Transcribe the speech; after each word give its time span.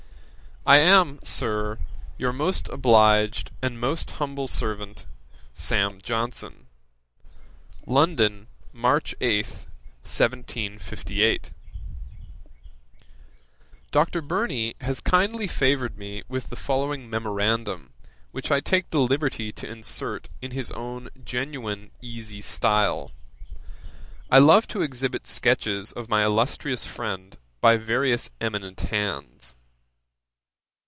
'I 0.63 0.77
am, 0.77 1.19
Sir, 1.23 1.79
'Your 2.19 2.31
most 2.31 2.69
obliged 2.69 3.49
'And 3.63 3.79
most 3.79 4.11
humble 4.21 4.47
servant, 4.47 5.07
'SAM. 5.53 6.01
JOHNSON.' 6.03 6.67
'London, 7.87 8.45
March 8.71 9.15
8, 9.21 9.47
1758.' 10.05 11.49
Dr. 13.89 14.21
Burney 14.21 14.75
has 14.81 15.01
kindly 15.01 15.47
favoured 15.47 15.97
me 15.97 16.21
with 16.27 16.51
the 16.51 16.55
following 16.55 17.09
memorandum, 17.09 17.91
which 18.29 18.51
I 18.51 18.59
take 18.59 18.89
the 18.91 18.99
liberty 18.99 19.51
to 19.53 19.67
insert 19.67 20.29
in 20.43 20.51
his 20.51 20.69
own 20.73 21.09
genuine 21.25 21.89
easy 22.03 22.39
style. 22.39 23.09
I 24.29 24.37
love 24.37 24.67
to 24.67 24.83
exhibit 24.83 25.25
sketches 25.25 25.91
of 25.91 26.07
my 26.07 26.23
illustrious 26.23 26.85
friend 26.85 27.35
by 27.61 27.77
various 27.77 28.29
eminent 28.39 28.79
hands. 28.81 29.55